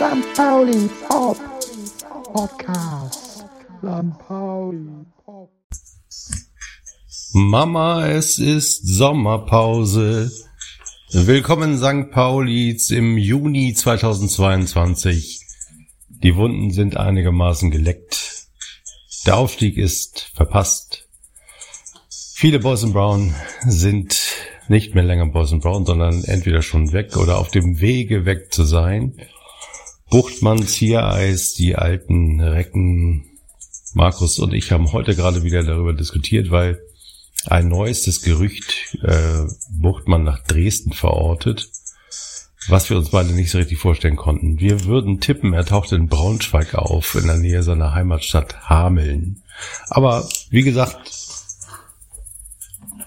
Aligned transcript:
St. 0.00 0.24
Pauli 0.34 0.88
Pop 1.06 1.49
Podcast. 2.32 3.44
St. 3.80 4.18
Pauli 4.26 5.04
Pop. 5.24 5.50
Mama, 7.32 8.06
es 8.06 8.38
ist 8.38 8.86
Sommerpause. 8.86 10.30
Willkommen 11.10 11.76
St. 11.76 12.12
Paulis 12.12 12.90
im 12.90 13.18
Juni 13.18 13.74
2022. 13.74 15.40
Die 16.08 16.36
Wunden 16.36 16.70
sind 16.70 16.96
einigermaßen 16.96 17.72
geleckt. 17.72 18.46
Der 19.26 19.36
Aufstieg 19.36 19.76
ist 19.76 20.30
verpasst. 20.34 21.08
Viele 22.34 22.60
Boys 22.60 22.84
and 22.84 22.92
Brown 22.92 23.34
sind 23.66 24.20
nicht 24.68 24.94
mehr 24.94 25.04
länger 25.04 25.26
Boys 25.26 25.52
and 25.52 25.62
Brown, 25.62 25.84
sondern 25.84 26.22
entweder 26.22 26.62
schon 26.62 26.92
weg 26.92 27.16
oder 27.16 27.38
auf 27.38 27.50
dem 27.50 27.80
Wege 27.80 28.24
weg 28.24 28.52
zu 28.52 28.62
sein. 28.62 29.16
Buchtmann, 30.10 30.66
Ziereis, 30.66 31.54
die 31.54 31.76
alten 31.76 32.40
Recken, 32.40 33.38
Markus 33.94 34.38
und 34.38 34.52
ich 34.52 34.72
haben 34.72 34.92
heute 34.92 35.14
gerade 35.14 35.44
wieder 35.44 35.62
darüber 35.62 35.92
diskutiert, 35.92 36.50
weil 36.50 36.80
ein 37.46 37.68
neuestes 37.68 38.22
Gerücht 38.22 38.96
äh, 39.02 39.46
Buchtmann 39.70 40.24
nach 40.24 40.40
Dresden 40.40 40.92
verortet, 40.92 41.70
was 42.68 42.90
wir 42.90 42.96
uns 42.98 43.10
beide 43.10 43.32
nicht 43.32 43.50
so 43.50 43.58
richtig 43.58 43.78
vorstellen 43.78 44.16
konnten. 44.16 44.60
Wir 44.60 44.84
würden 44.84 45.20
tippen, 45.20 45.54
er 45.54 45.64
tauchte 45.64 45.96
in 45.96 46.08
Braunschweig 46.08 46.74
auf, 46.74 47.14
in 47.14 47.26
der 47.26 47.38
Nähe 47.38 47.62
seiner 47.62 47.94
Heimatstadt 47.94 48.68
Hameln. 48.68 49.42
Aber 49.88 50.28
wie 50.50 50.62
gesagt, 50.62 51.10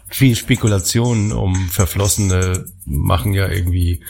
viel 0.08 0.36
Spekulationen 0.36 1.32
um 1.32 1.70
Verflossene 1.70 2.66
machen 2.86 3.34
ja 3.34 3.50
irgendwie 3.50 4.04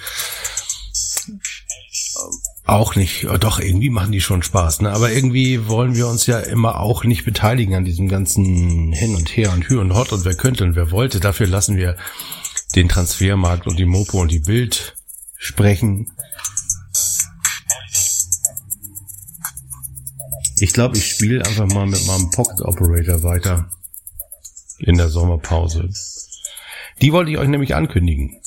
auch 2.66 2.96
nicht, 2.96 3.28
doch 3.42 3.60
irgendwie 3.60 3.90
machen 3.90 4.14
die 4.14 4.22
schon 4.22 4.42
Spaß, 4.42 4.82
ne? 4.82 4.92
Aber 4.92 5.12
irgendwie 5.12 5.68
wollen 5.68 5.96
wir 5.96 6.08
uns 6.08 6.28
ja 6.28 6.40
immer 6.40 6.80
auch 6.80 7.04
nicht 7.04 7.26
beteiligen 7.26 7.76
an 7.76 7.84
diesem 7.84 8.08
ganzen 8.08 8.94
Hin 8.94 9.16
und 9.16 9.36
Her 9.36 9.52
und 9.52 9.68
Hü 9.68 9.80
und 9.80 9.94
Hot 9.94 10.14
und 10.14 10.24
wer 10.24 10.36
könnte 10.36 10.64
und 10.64 10.76
wer 10.76 10.92
wollte. 10.92 11.20
Dafür 11.20 11.48
lassen 11.48 11.76
wir 11.76 11.98
den 12.76 12.88
Transfermarkt 12.88 13.68
und 13.68 13.78
die 13.78 13.86
Mopo 13.86 14.22
und 14.22 14.32
die 14.32 14.40
Bild 14.40 14.96
sprechen. 15.38 16.12
Ich 20.58 20.72
glaube, 20.72 20.98
ich 20.98 21.10
spiele 21.10 21.46
einfach 21.46 21.68
mal 21.68 21.86
mit 21.86 22.06
meinem 22.08 22.30
Pocket 22.32 22.62
Operator 22.62 23.24
weiter 23.24 23.70
in 24.80 24.98
der 24.98 25.10
Sommerpause. 25.10 25.90
Die 27.02 27.12
wollte 27.12 27.32
ich 27.32 27.38
euch 27.38 27.50
nämlich 27.50 27.76
ankündigen. 27.76 28.40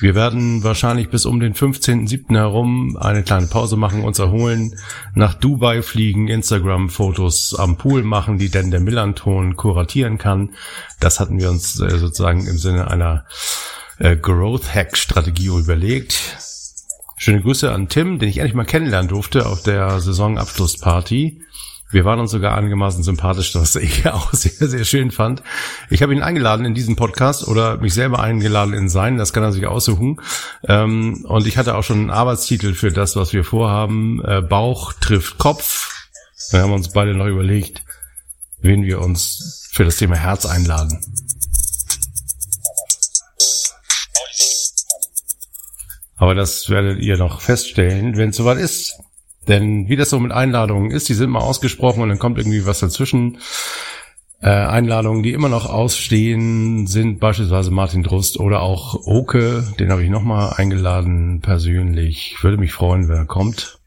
Wir 0.00 0.14
werden 0.14 0.62
wahrscheinlich 0.62 1.08
bis 1.08 1.26
um 1.26 1.40
den 1.40 1.54
15.07. 1.54 2.34
herum 2.36 2.96
eine 2.96 3.24
kleine 3.24 3.46
Pause 3.46 3.76
machen, 3.76 4.04
uns 4.04 4.18
erholen, 4.18 4.78
nach 5.14 5.34
Dubai 5.34 5.82
fliegen, 5.82 6.28
Instagram-Fotos 6.28 7.56
am 7.58 7.76
Pool 7.76 8.04
machen, 8.04 8.38
die 8.38 8.48
denn 8.48 8.70
der 8.70 8.80
Millanton 8.80 9.56
kuratieren 9.56 10.18
kann. 10.18 10.50
Das 11.00 11.18
hatten 11.18 11.40
wir 11.40 11.50
uns 11.50 11.80
äh, 11.80 11.98
sozusagen 11.98 12.46
im 12.46 12.58
Sinne 12.58 12.90
einer 12.90 13.24
äh, 13.98 14.16
Growth-Hack-Strategie 14.16 15.48
überlegt. 15.48 16.36
Schöne 17.16 17.42
Grüße 17.42 17.72
an 17.72 17.88
Tim, 17.88 18.20
den 18.20 18.28
ich 18.28 18.38
endlich 18.38 18.54
mal 18.54 18.64
kennenlernen 18.64 19.08
durfte 19.08 19.46
auf 19.46 19.62
der 19.64 20.00
Saisonabschlussparty. 20.00 21.42
Wir 21.90 22.04
waren 22.04 22.20
uns 22.20 22.32
sogar 22.32 22.56
einigermaßen 22.56 23.02
sympathisch, 23.02 23.54
was 23.54 23.76
ich 23.76 24.06
auch 24.12 24.32
sehr, 24.32 24.68
sehr 24.68 24.84
schön 24.84 25.10
fand. 25.10 25.42
Ich 25.88 26.02
habe 26.02 26.14
ihn 26.14 26.22
eingeladen 26.22 26.66
in 26.66 26.74
diesen 26.74 26.96
Podcast 26.96 27.48
oder 27.48 27.78
mich 27.78 27.94
selber 27.94 28.20
eingeladen 28.20 28.74
in 28.74 28.88
seinen, 28.88 29.16
das 29.16 29.32
kann 29.32 29.42
er 29.42 29.52
sich 29.52 29.66
aussuchen. 29.66 30.20
Ähm, 30.66 31.24
und 31.26 31.46
ich 31.46 31.56
hatte 31.56 31.76
auch 31.76 31.84
schon 31.84 32.00
einen 32.00 32.10
Arbeitstitel 32.10 32.74
für 32.74 32.92
das, 32.92 33.16
was 33.16 33.32
wir 33.32 33.44
vorhaben. 33.44 34.22
Äh, 34.24 34.42
Bauch 34.42 34.92
trifft 34.92 35.38
Kopf. 35.38 35.94
Wir 36.50 36.60
haben 36.60 36.72
uns 36.72 36.92
beide 36.92 37.14
noch 37.14 37.26
überlegt, 37.26 37.82
wen 38.60 38.82
wir 38.84 39.00
uns 39.00 39.68
für 39.72 39.84
das 39.84 39.96
Thema 39.96 40.16
Herz 40.16 40.44
einladen. 40.44 41.00
Aber 46.16 46.34
das 46.34 46.68
werdet 46.68 47.00
ihr 47.00 47.16
noch 47.16 47.40
feststellen, 47.40 48.16
wenn 48.16 48.30
es 48.30 48.36
soweit 48.36 48.58
ist. 48.58 48.98
Denn 49.48 49.88
wie 49.88 49.96
das 49.96 50.10
so 50.10 50.20
mit 50.20 50.30
Einladungen 50.30 50.90
ist, 50.90 51.08
die 51.08 51.14
sind 51.14 51.30
mal 51.30 51.40
ausgesprochen 51.40 52.02
und 52.02 52.10
dann 52.10 52.18
kommt 52.18 52.38
irgendwie 52.38 52.66
was 52.66 52.80
dazwischen. 52.80 53.38
Äh, 54.40 54.50
Einladungen, 54.50 55.24
die 55.24 55.32
immer 55.32 55.48
noch 55.48 55.66
ausstehen, 55.66 56.86
sind 56.86 57.18
beispielsweise 57.18 57.72
Martin 57.72 58.04
Drust 58.04 58.38
oder 58.38 58.60
auch 58.60 58.94
Oke, 59.06 59.66
den 59.80 59.90
habe 59.90 60.04
ich 60.04 60.10
nochmal 60.10 60.52
eingeladen 60.56 61.40
persönlich. 61.40 62.36
Würde 62.42 62.58
mich 62.58 62.72
freuen, 62.72 63.08
wenn 63.08 63.16
er 63.16 63.24
kommt. 63.24 63.80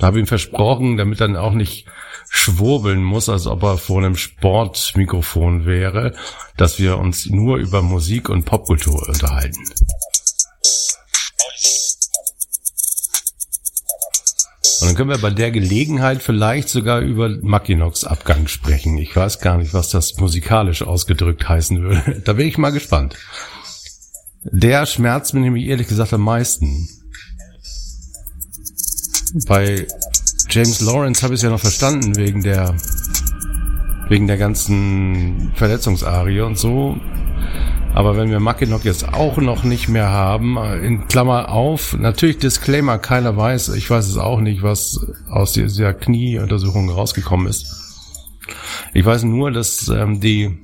Habe 0.00 0.18
ihm 0.18 0.26
versprochen, 0.26 0.96
damit 0.96 1.20
er 1.20 1.28
dann 1.28 1.36
auch 1.36 1.52
nicht 1.52 1.86
schwurbeln 2.28 3.04
muss, 3.04 3.28
als 3.28 3.46
ob 3.46 3.62
er 3.62 3.78
vor 3.78 3.98
einem 3.98 4.16
Sportmikrofon 4.16 5.66
wäre, 5.66 6.14
dass 6.56 6.78
wir 6.80 6.98
uns 6.98 7.26
nur 7.26 7.58
über 7.58 7.82
Musik 7.82 8.30
und 8.30 8.44
Popkultur 8.44 9.06
unterhalten. 9.06 9.62
Und 14.82 14.88
dann 14.88 14.96
können 14.96 15.10
wir 15.10 15.18
bei 15.18 15.30
der 15.30 15.50
Gelegenheit 15.50 16.22
vielleicht 16.22 16.68
sogar 16.68 17.00
über 17.00 17.28
Makinox 17.28 18.04
Abgang 18.04 18.48
sprechen. 18.48 18.98
Ich 18.98 19.14
weiß 19.14 19.38
gar 19.40 19.56
nicht, 19.56 19.72
was 19.74 19.90
das 19.90 20.16
musikalisch 20.18 20.82
ausgedrückt 20.82 21.48
heißen 21.48 21.80
würde. 21.80 22.22
Da 22.24 22.32
bin 22.34 22.46
ich 22.46 22.58
mal 22.58 22.70
gespannt. 22.70 23.16
Der 24.44 24.86
schmerzt 24.86 25.34
mir 25.34 25.40
nämlich 25.40 25.66
ehrlich 25.66 25.86
gesagt 25.86 26.12
am 26.12 26.22
meisten. 26.22 26.88
Bei 29.46 29.86
James 30.50 30.80
Lawrence 30.80 31.22
habe 31.22 31.34
ich 31.34 31.38
es 31.38 31.44
ja 31.44 31.50
noch 31.50 31.60
verstanden 31.60 32.16
wegen 32.16 32.42
der 32.42 32.76
wegen 34.08 34.26
der 34.26 34.36
ganzen 34.36 35.52
Verletzungsarie 35.54 36.40
und 36.40 36.58
so. 36.58 36.98
Aber 37.94 38.16
wenn 38.16 38.30
wir 38.30 38.40
Mackinock 38.40 38.84
jetzt 38.84 39.12
auch 39.12 39.36
noch 39.36 39.64
nicht 39.64 39.88
mehr 39.88 40.08
haben, 40.08 40.56
in 40.82 41.08
Klammer 41.08 41.50
auf, 41.50 41.96
natürlich 41.98 42.38
Disclaimer, 42.38 42.98
keiner 42.98 43.36
weiß, 43.36 43.70
ich 43.70 43.90
weiß 43.90 44.08
es 44.08 44.16
auch 44.16 44.40
nicht, 44.40 44.62
was 44.62 45.06
aus 45.28 45.52
dieser 45.52 45.92
Knieuntersuchung 45.92 46.88
rausgekommen 46.88 47.46
ist. 47.46 47.66
Ich 48.94 49.04
weiß 49.04 49.24
nur, 49.24 49.50
dass 49.50 49.88
ähm, 49.88 50.20
die 50.20 50.58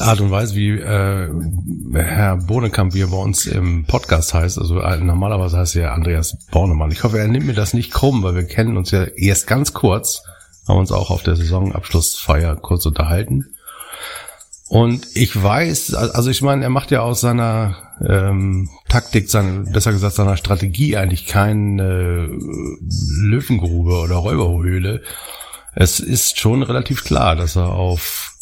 Art 0.00 0.20
und 0.20 0.30
Weise, 0.30 0.54
wie 0.54 0.70
äh, 0.70 1.28
Herr 1.94 2.36
Bohnekamp, 2.36 2.94
wie 2.94 3.02
er 3.02 3.08
bei 3.08 3.16
uns 3.16 3.46
im 3.46 3.84
Podcast 3.84 4.34
heißt, 4.34 4.58
also 4.58 4.80
äh, 4.80 4.98
normalerweise 4.98 5.58
heißt 5.58 5.76
er 5.76 5.92
Andreas 5.92 6.36
Bornemann. 6.50 6.90
Ich 6.90 7.02
hoffe, 7.04 7.18
er 7.18 7.28
nimmt 7.28 7.46
mir 7.46 7.54
das 7.54 7.74
nicht 7.74 7.92
krumm, 7.92 8.22
weil 8.22 8.34
wir 8.34 8.44
kennen 8.44 8.76
uns 8.76 8.90
ja 8.90 9.04
erst 9.04 9.46
ganz 9.46 9.72
kurz, 9.72 10.22
haben 10.66 10.78
uns 10.78 10.92
auch 10.92 11.10
auf 11.10 11.22
der 11.22 11.36
Saisonabschlussfeier 11.36 12.56
kurz 12.56 12.86
unterhalten. 12.86 13.46
Und 14.68 15.06
ich 15.14 15.42
weiß, 15.42 15.94
also 15.94 16.30
ich 16.30 16.42
meine, 16.42 16.62
er 16.64 16.70
macht 16.70 16.90
ja 16.90 17.00
aus 17.00 17.20
seiner 17.22 17.76
ähm, 18.06 18.68
Taktik, 18.88 19.30
seine, 19.30 19.60
besser 19.60 19.92
gesagt 19.92 20.14
seiner 20.14 20.36
Strategie 20.36 20.96
eigentlich 20.96 21.26
keine 21.26 22.28
Löwengrube 23.20 23.98
oder 23.98 24.16
Räuberhöhle. 24.16 25.02
Es 25.74 26.00
ist 26.00 26.38
schon 26.38 26.62
relativ 26.62 27.04
klar, 27.04 27.34
dass 27.34 27.56
er 27.56 27.72
auf 27.72 28.37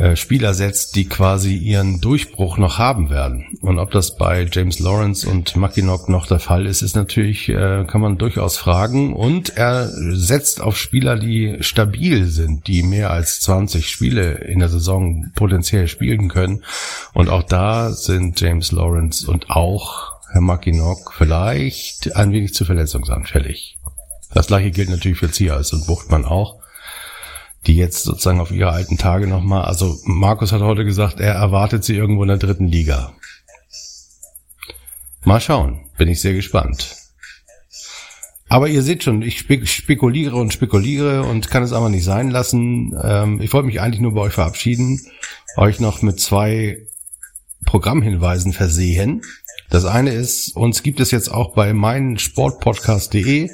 äh, 0.00 0.16
Spieler 0.16 0.54
setzt, 0.54 0.96
die 0.96 1.06
quasi 1.06 1.54
ihren 1.54 2.00
Durchbruch 2.00 2.56
noch 2.56 2.78
haben 2.78 3.10
werden. 3.10 3.58
Und 3.60 3.78
ob 3.78 3.90
das 3.90 4.16
bei 4.16 4.48
James 4.50 4.78
Lawrence 4.78 5.28
und 5.28 5.56
Mackinock 5.56 6.08
noch 6.08 6.26
der 6.26 6.38
Fall 6.38 6.64
ist, 6.64 6.80
ist 6.80 6.96
natürlich, 6.96 7.50
äh, 7.50 7.84
kann 7.86 8.00
man 8.00 8.16
durchaus 8.16 8.56
fragen. 8.56 9.12
Und 9.12 9.58
er 9.58 9.90
setzt 9.92 10.62
auf 10.62 10.78
Spieler, 10.78 11.16
die 11.16 11.58
stabil 11.60 12.24
sind, 12.24 12.66
die 12.66 12.82
mehr 12.82 13.10
als 13.10 13.40
20 13.40 13.90
Spiele 13.90 14.38
in 14.38 14.60
der 14.60 14.70
Saison 14.70 15.32
potenziell 15.34 15.86
spielen 15.86 16.28
können. 16.28 16.64
Und 17.12 17.28
auch 17.28 17.42
da 17.42 17.92
sind 17.92 18.40
James 18.40 18.72
Lawrence 18.72 19.30
und 19.30 19.50
auch 19.50 20.12
Herr 20.32 20.40
Mackinock 20.40 21.12
vielleicht 21.12 22.16
ein 22.16 22.32
wenig 22.32 22.54
zu 22.54 22.64
verletzungsanfällig. 22.64 23.76
Das 24.32 24.46
gleiche 24.46 24.70
gilt 24.70 24.88
natürlich 24.88 25.18
für 25.18 25.30
Zias 25.30 25.74
und 25.74 25.86
Buchtmann 25.86 26.24
auch 26.24 26.60
die 27.66 27.76
jetzt 27.76 28.04
sozusagen 28.04 28.40
auf 28.40 28.50
ihre 28.50 28.70
alten 28.70 28.96
Tage 28.96 29.26
nochmal, 29.26 29.64
also 29.64 29.98
Markus 30.04 30.52
hat 30.52 30.62
heute 30.62 30.84
gesagt, 30.84 31.20
er 31.20 31.34
erwartet 31.34 31.84
sie 31.84 31.94
irgendwo 31.94 32.22
in 32.22 32.28
der 32.28 32.38
dritten 32.38 32.66
Liga. 32.66 33.12
Mal 35.24 35.40
schauen, 35.40 35.80
bin 35.98 36.08
ich 36.08 36.20
sehr 36.20 36.32
gespannt. 36.32 36.96
Aber 38.48 38.68
ihr 38.68 38.82
seht 38.82 39.04
schon, 39.04 39.22
ich 39.22 39.38
spekuliere 39.38 40.34
und 40.34 40.52
spekuliere 40.52 41.22
und 41.22 41.50
kann 41.50 41.62
es 41.62 41.72
aber 41.72 41.88
nicht 41.88 42.04
sein 42.04 42.30
lassen. 42.30 42.98
Ähm, 43.00 43.40
ich 43.40 43.52
wollte 43.52 43.66
mich 43.66 43.80
eigentlich 43.80 44.00
nur 44.00 44.14
bei 44.14 44.22
euch 44.22 44.32
verabschieden, 44.32 45.00
euch 45.56 45.78
noch 45.78 46.02
mit 46.02 46.18
zwei 46.18 46.78
Programmhinweisen 47.64 48.52
versehen. 48.52 49.22
Das 49.68 49.84
eine 49.84 50.10
ist, 50.10 50.56
uns 50.56 50.82
gibt 50.82 50.98
es 50.98 51.12
jetzt 51.12 51.30
auch 51.30 51.54
bei 51.54 51.72
meinsportpodcast.de. 51.72 53.50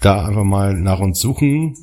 Da 0.00 0.26
einfach 0.26 0.42
mal 0.42 0.74
nach 0.74 0.98
uns 0.98 1.20
suchen. 1.20 1.76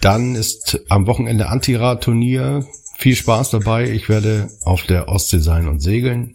Dann 0.00 0.34
ist 0.34 0.80
am 0.88 1.06
Wochenende 1.06 1.48
Antirad-Turnier. 1.48 2.66
Viel 2.96 3.16
Spaß 3.16 3.50
dabei. 3.50 3.90
Ich 3.90 4.08
werde 4.08 4.50
auf 4.64 4.82
der 4.82 5.08
Ostsee 5.08 5.38
sein 5.38 5.68
und 5.68 5.80
segeln. 5.80 6.34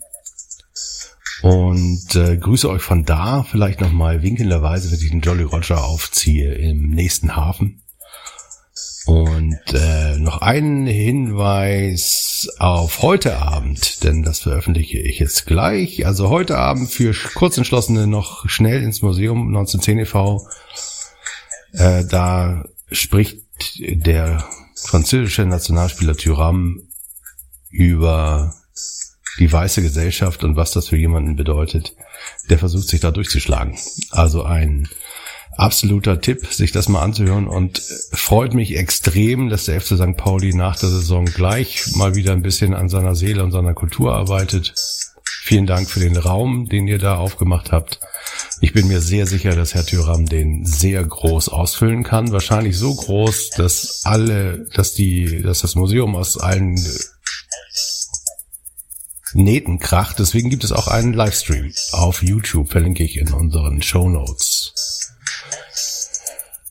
Und 1.42 2.16
äh, 2.16 2.38
grüße 2.38 2.70
euch 2.70 2.82
von 2.82 3.04
da, 3.04 3.44
vielleicht 3.44 3.82
nochmal 3.82 4.22
winkelnderweise, 4.22 4.90
wenn 4.90 5.00
ich 5.00 5.10
den 5.10 5.20
Jolly 5.20 5.44
Roger 5.44 5.84
aufziehe 5.84 6.54
im 6.54 6.92
nächsten 6.92 7.36
Hafen. 7.36 7.84
Und 9.06 9.60
äh, 9.74 10.18
noch 10.20 10.42
einen 10.42 10.88
Hinweis 10.88 12.50
auf 12.60 13.02
heute 13.02 13.40
Abend, 13.40 14.06
denn 14.06 14.24
das 14.24 14.40
veröffentliche 14.40 15.00
ich 15.00 15.20
jetzt 15.20 15.46
gleich. 15.46 16.06
Also 16.06 16.30
heute 16.30 16.58
Abend 16.58 16.90
für 16.90 17.14
Kurzentschlossene 17.14 18.08
noch 18.08 18.48
schnell 18.48 18.82
ins 18.82 19.02
Museum 19.02 19.48
1910 19.48 20.00
e.V. 20.00 20.48
Äh, 21.74 22.06
da 22.06 22.64
spricht 22.90 23.43
der 23.82 24.44
französische 24.76 25.46
Nationalspieler 25.46 26.16
Thuram 26.16 26.82
über 27.70 28.54
die 29.40 29.52
weiße 29.52 29.82
Gesellschaft 29.82 30.44
und 30.44 30.56
was 30.56 30.72
das 30.72 30.90
für 30.90 30.98
jemanden 30.98 31.36
bedeutet, 31.36 31.96
der 32.50 32.60
versucht 32.60 32.88
sich 32.88 33.00
da 33.00 33.12
durchzuschlagen. 33.12 33.78
Also 34.12 34.44
ein 34.44 34.88
absoluter 35.58 36.22
Tipp, 36.22 36.48
sich 36.48 36.72
das 36.72 36.90
mal 36.90 37.02
anzuhören 37.02 37.48
und 37.48 37.82
freut 38.12 38.54
mich 38.54 38.76
extrem, 38.76 39.50
dass 39.50 39.66
der 39.66 39.82
FC 39.82 39.96
St. 39.98 40.18
Pauli 40.18 40.54
nach 40.54 40.78
der 40.78 40.90
Saison 40.90 41.26
gleich 41.26 41.96
mal 41.96 42.16
wieder 42.16 42.34
ein 42.34 42.42
bisschen 42.42 42.74
an 42.74 42.90
seiner 42.90 43.16
Seele 43.16 43.44
und 43.44 43.52
seiner 43.52 43.74
Kultur 43.74 44.14
arbeitet. 44.14 44.74
Vielen 45.54 45.68
Dank 45.68 45.88
für 45.88 46.00
den 46.00 46.18
Raum, 46.18 46.68
den 46.68 46.88
ihr 46.88 46.98
da 46.98 47.18
aufgemacht 47.18 47.72
habt. 47.72 48.00
Ich 48.60 48.74
bin 48.74 48.88
mir 48.88 49.02
sehr 49.02 49.28
sicher, 49.28 49.56
dass 49.56 49.76
Herr 49.76 49.86
Thüram 49.86 50.26
den 50.26 50.66
sehr 50.66 51.06
groß 51.06 51.50
ausfüllen 51.50 52.02
kann. 52.02 52.32
Wahrscheinlich 52.32 52.76
so 52.76 52.96
groß, 52.96 53.52
dass 53.52 54.02
alle, 54.04 54.66
dass 54.74 54.96
die, 54.96 55.44
dass 55.44 55.60
das 55.60 55.76
Museum 55.76 56.16
aus 56.16 56.40
allen 56.40 56.84
Nähten 59.36 59.78
kracht. 59.78 60.18
Deswegen 60.18 60.50
gibt 60.50 60.64
es 60.64 60.72
auch 60.72 60.88
einen 60.88 61.14
Livestream 61.14 61.72
auf 61.92 62.24
YouTube, 62.24 62.72
verlinke 62.72 63.04
ich 63.04 63.18
in 63.18 63.32
unseren 63.32 63.84
Show 63.84 64.10
Notes. 64.10 65.14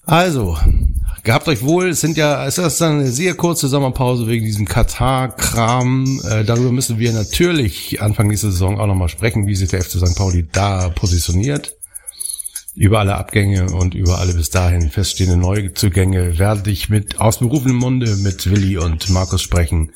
Also, 0.06 0.58
gehabt 1.22 1.48
euch 1.48 1.62
wohl. 1.62 1.90
Es 1.90 2.00
sind 2.00 2.16
ja, 2.16 2.46
es 2.46 2.58
ist 2.58 2.82
eine 2.82 3.10
sehr 3.10 3.34
kurze 3.34 3.68
Sommerpause 3.68 4.26
wegen 4.26 4.44
diesem 4.44 4.66
Katar-Kram. 4.66 6.20
Äh, 6.24 6.44
darüber 6.44 6.72
müssen 6.72 6.98
wir 6.98 7.12
natürlich 7.12 8.00
Anfang 8.00 8.28
nächster 8.28 8.50
Saison 8.50 8.80
auch 8.80 8.86
nochmal 8.86 9.08
sprechen, 9.08 9.46
wie 9.46 9.54
sich 9.54 9.70
der 9.70 9.82
FC 9.82 9.92
St. 9.92 10.16
Pauli 10.16 10.48
da 10.50 10.88
positioniert. 10.90 11.76
Über 12.74 13.00
alle 13.00 13.16
Abgänge 13.16 13.70
und 13.70 13.94
über 13.94 14.18
alle 14.18 14.32
bis 14.32 14.48
dahin 14.48 14.90
feststehende 14.90 15.36
Neuzugänge 15.36 16.38
werde 16.38 16.70
ich 16.70 16.88
mit 16.88 17.20
ausberufenem 17.20 17.76
Munde 17.76 18.16
mit 18.16 18.50
Willi 18.50 18.78
und 18.78 19.10
Markus 19.10 19.42
sprechen. 19.42 19.92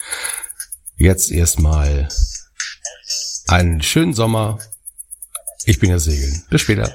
Jetzt 0.99 1.31
erstmal 1.31 2.09
einen 3.47 3.81
schönen 3.83 4.13
Sommer. 4.13 4.59
Ich 5.65 5.79
bin 5.79 5.89
ja 5.91 5.99
segeln. 5.99 6.43
Bis 6.51 6.61
später. 6.61 6.95